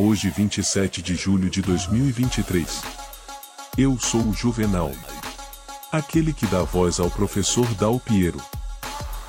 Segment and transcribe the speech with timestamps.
[0.00, 2.82] Hoje 27 de julho de 2023.
[3.76, 4.92] Eu sou o Juvenal.
[5.90, 8.40] Aquele que dá voz ao professor Dal Piero.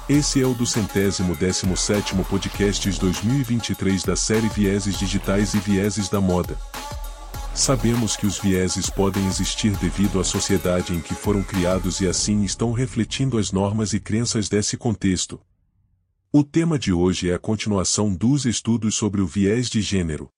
[0.08, 6.08] Esse é o do centésimo décimo sétimo podcasts 2023 da série Vieses Digitais e Vieses
[6.08, 6.55] da Moda.
[7.56, 12.44] Sabemos que os vieses podem existir devido à sociedade em que foram criados e assim
[12.44, 15.42] estão refletindo as normas e crenças desse contexto,
[16.32, 20.30] o tema de hoje é a continuação dos estudos sobre o viés de gênero.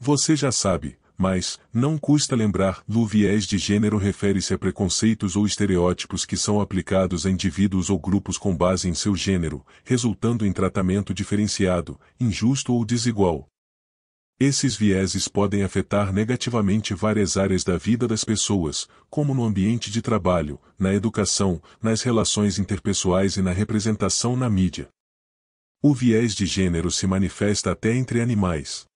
[0.00, 5.44] Você já sabe, mas, não custa lembrar, o viés de gênero refere-se a preconceitos ou
[5.44, 10.52] estereótipos que são aplicados a indivíduos ou grupos com base em seu gênero, resultando em
[10.52, 13.48] tratamento diferenciado, injusto ou desigual.
[14.38, 20.00] Esses vieses podem afetar negativamente várias áreas da vida das pessoas, como no ambiente de
[20.00, 24.88] trabalho, na educação, nas relações interpessoais e na representação na mídia.
[25.82, 28.87] O viés de gênero se manifesta até entre animais.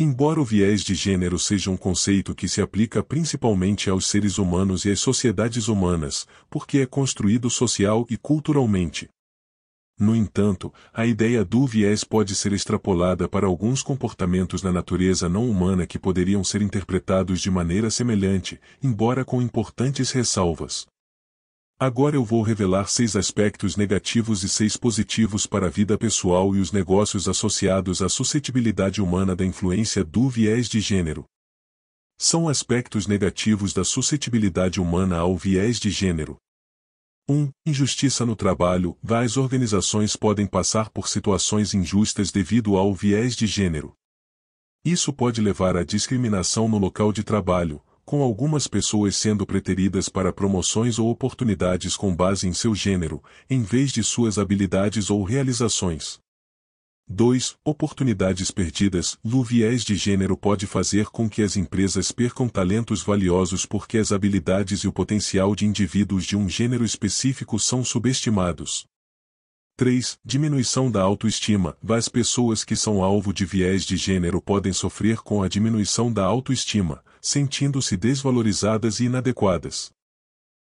[0.00, 4.84] Embora o viés de gênero seja um conceito que se aplica principalmente aos seres humanos
[4.84, 9.08] e às sociedades humanas, porque é construído social e culturalmente.
[9.98, 15.50] No entanto, a ideia do viés pode ser extrapolada para alguns comportamentos na natureza não
[15.50, 20.86] humana que poderiam ser interpretados de maneira semelhante, embora com importantes ressalvas.
[21.80, 26.58] Agora eu vou revelar seis aspectos negativos e seis positivos para a vida pessoal e
[26.58, 31.24] os negócios associados à suscetibilidade humana da influência do viés de gênero.
[32.18, 36.36] São aspectos negativos da suscetibilidade humana ao viés de gênero.
[37.28, 37.42] 1.
[37.42, 38.98] Um, injustiça no trabalho.
[39.08, 43.94] As organizações podem passar por situações injustas devido ao viés de gênero.
[44.84, 50.32] Isso pode levar à discriminação no local de trabalho, com algumas pessoas sendo preteridas para
[50.32, 56.18] promoções ou oportunidades com base em seu gênero, em vez de suas habilidades ou realizações.
[57.06, 57.56] 2.
[57.62, 59.18] Oportunidades perdidas.
[59.22, 64.10] O viés de gênero pode fazer com que as empresas percam talentos valiosos porque as
[64.10, 68.86] habilidades e o potencial de indivíduos de um gênero específico são subestimados.
[69.76, 70.18] 3.
[70.24, 71.76] Diminuição da autoestima.
[71.86, 76.24] As pessoas que são alvo de viés de gênero podem sofrer com a diminuição da
[76.24, 79.90] autoestima, sentindo-se desvalorizadas e inadequadas.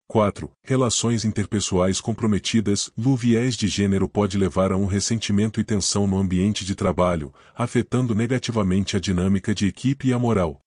[0.08, 0.50] 4.
[0.62, 2.90] Relações interpessoais comprometidas.
[2.96, 7.32] O viés de gênero pode levar a um ressentimento e tensão no ambiente de trabalho,
[7.54, 10.60] afetando negativamente a dinâmica de equipe e a moral.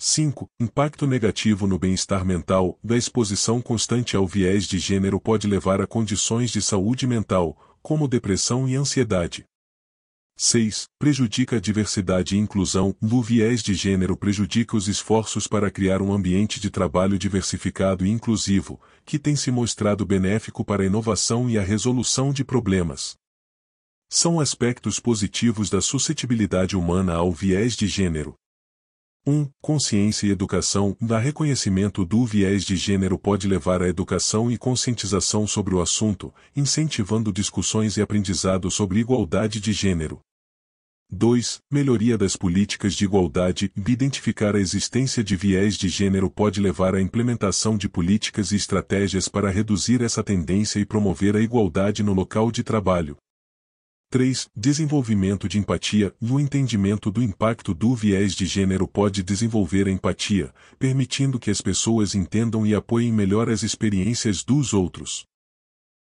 [0.00, 0.48] 5.
[0.60, 2.78] Impacto negativo no bem-estar mental.
[2.82, 8.08] Da exposição constante ao viés de gênero pode levar a condições de saúde mental, como
[8.08, 9.44] depressão e ansiedade.
[10.40, 10.86] 6.
[11.00, 12.94] Prejudica a diversidade e inclusão.
[13.02, 18.08] O viés de gênero prejudica os esforços para criar um ambiente de trabalho diversificado e
[18.08, 23.16] inclusivo, que tem se mostrado benéfico para a inovação e a resolução de problemas.
[24.08, 28.36] São aspectos positivos da suscetibilidade humana ao viés de gênero.
[29.26, 29.50] 1.
[29.60, 30.96] Consciência e educação.
[31.00, 36.32] Da reconhecimento do viés de gênero pode levar à educação e conscientização sobre o assunto,
[36.54, 40.20] incentivando discussões e aprendizado sobre igualdade de gênero.
[41.10, 41.62] 2.
[41.70, 43.72] Melhoria das políticas de igualdade.
[43.74, 49.26] Identificar a existência de viés de gênero pode levar à implementação de políticas e estratégias
[49.26, 53.16] para reduzir essa tendência e promover a igualdade no local de trabalho.
[54.10, 54.48] 3.
[54.54, 56.14] Desenvolvimento de empatia.
[56.20, 61.62] No entendimento do impacto do viés de gênero pode desenvolver a empatia, permitindo que as
[61.62, 65.27] pessoas entendam e apoiem melhor as experiências dos outros.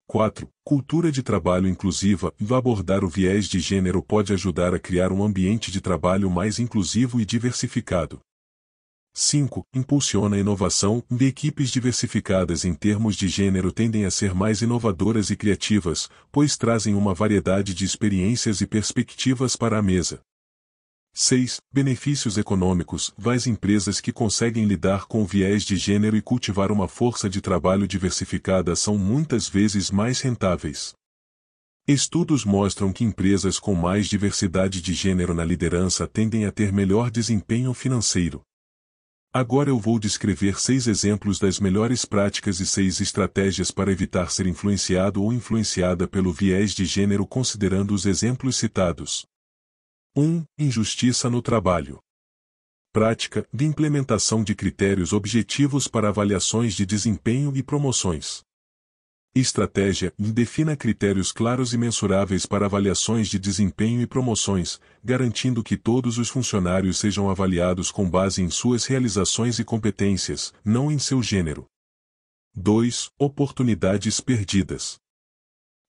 [0.10, 0.50] 4.
[0.64, 2.34] Cultura de trabalho inclusiva.
[2.50, 7.22] Abordar o viés de gênero pode ajudar a criar um ambiente de trabalho mais inclusivo
[7.22, 8.20] e diversificado.
[9.14, 9.64] 5.
[9.72, 11.04] Impulsiona a inovação.
[11.22, 16.96] Equipes diversificadas em termos de gênero tendem a ser mais inovadoras e criativas, pois trazem
[16.96, 20.22] uma variedade de experiências e perspectivas para a mesa.
[21.14, 21.60] 6.
[21.72, 23.14] Benefícios econômicos.
[23.26, 27.42] As empresas que conseguem lidar com o viés de gênero e cultivar uma força de
[27.42, 30.94] trabalho diversificada são muitas vezes mais rentáveis.
[31.88, 37.10] Estudos mostram que empresas com mais diversidade de gênero na liderança tendem a ter melhor
[37.10, 38.42] desempenho financeiro.
[39.34, 44.48] Agora eu vou descrever seis exemplos das melhores práticas e seis estratégias para evitar ser
[44.48, 49.28] influenciado ou influenciada pelo viés de gênero considerando os exemplos citados.
[50.22, 50.44] 1.
[50.58, 51.98] Injustiça no trabalho.
[52.92, 58.42] Prática de implementação de critérios objetivos para avaliações de desempenho e promoções.
[59.34, 66.18] Estratégia defina critérios claros e mensuráveis para avaliações de desempenho e promoções, garantindo que todos
[66.18, 71.66] os funcionários sejam avaliados com base em suas realizações e competências, não em seu gênero.
[72.54, 73.10] 2.
[73.18, 75.00] Oportunidades perdidas.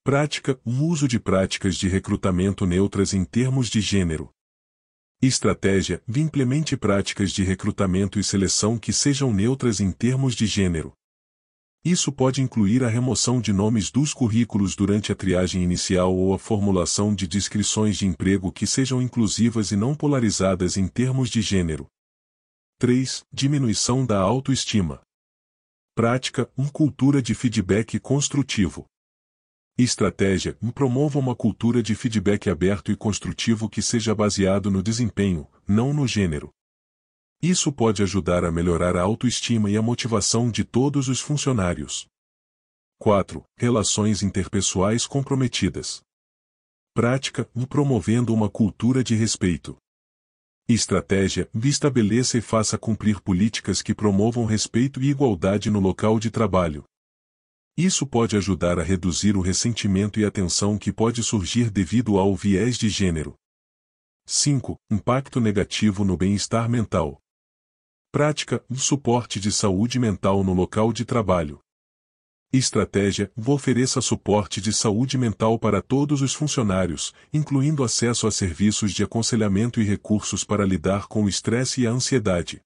[0.03, 4.31] Prática, o uso de práticas de recrutamento neutras em termos de gênero.
[5.21, 10.91] Estratégia: implemente práticas de recrutamento e seleção que sejam neutras em termos de gênero.
[11.85, 16.39] Isso pode incluir a remoção de nomes dos currículos durante a triagem inicial ou a
[16.39, 21.85] formulação de descrições de emprego que sejam inclusivas e não polarizadas em termos de gênero.
[22.79, 23.23] 3.
[23.31, 24.99] Diminuição da autoestima.
[25.93, 28.87] Prática: uma cultura de feedback construtivo.
[29.77, 35.93] Estratégia: promova uma cultura de feedback aberto e construtivo que seja baseado no desempenho, não
[35.93, 36.51] no gênero.
[37.41, 42.05] Isso pode ajudar a melhorar a autoestima e a motivação de todos os funcionários.
[42.99, 43.43] 4.
[43.57, 46.01] Relações interpessoais comprometidas.
[46.93, 49.75] Prática, promovendo uma cultura de respeito.
[50.67, 56.83] Estratégia, estabeleça e faça cumprir políticas que promovam respeito e igualdade no local de trabalho.
[57.77, 62.35] Isso pode ajudar a reduzir o ressentimento e a tensão que pode surgir devido ao
[62.35, 63.35] viés de gênero.
[64.25, 64.77] 5.
[64.89, 67.19] Impacto negativo no bem-estar mental.
[68.11, 71.59] Prática, suporte de saúde mental no local de trabalho.
[72.53, 79.03] Estratégia, ofereça suporte de saúde mental para todos os funcionários, incluindo acesso a serviços de
[79.03, 82.61] aconselhamento e recursos para lidar com o estresse e a ansiedade.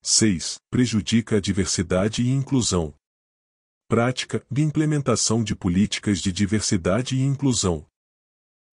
[0.00, 0.60] 6.
[0.70, 2.94] Prejudica a diversidade e inclusão.
[3.92, 7.84] Prática de implementação de políticas de diversidade e inclusão.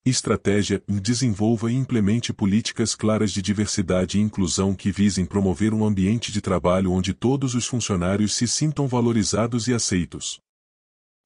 [0.06, 6.31] Estratégia: desenvolva e implemente políticas claras de diversidade e inclusão que visem promover um ambiente
[6.31, 10.39] de trabalho onde todos os funcionários se sintam valorizados e aceitos.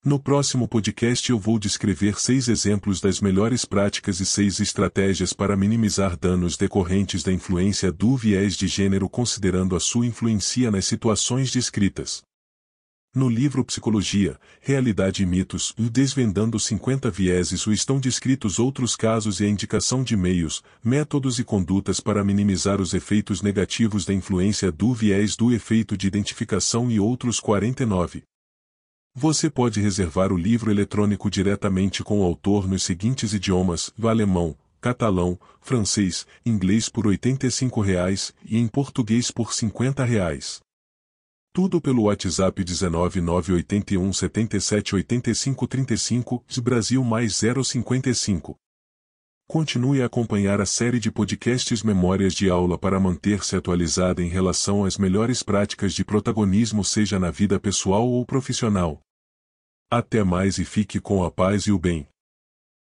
[0.03, 5.55] No próximo podcast eu vou descrever seis exemplos das melhores práticas e seis estratégias para
[5.55, 11.51] minimizar danos decorrentes da influência do viés de gênero considerando a sua influência nas situações
[11.51, 12.23] descritas.
[13.15, 19.47] No livro Psicologia, Realidade e Mitos, Desvendando 50 Vieses, estão descritos outros casos e a
[19.47, 25.35] indicação de meios, métodos e condutas para minimizar os efeitos negativos da influência do viés
[25.35, 28.23] do efeito de identificação e outros 49.
[29.13, 35.39] Você pode reservar o livro eletrônico diretamente com o autor nos seguintes idiomas: alemão, catalão,
[35.61, 40.62] francês, inglês por 85 reais, e em português por 50 reais.
[41.55, 48.57] Tudo pelo WhatsApp 19981 77 85 35, Brasil mais 055.
[49.47, 54.83] Continue a acompanhar a série de podcasts Memórias de Aula para manter-se atualizada em relação
[54.83, 58.99] às melhores práticas de protagonismo seja na vida pessoal ou profissional.
[59.91, 62.07] Até mais e fique com a paz e o bem.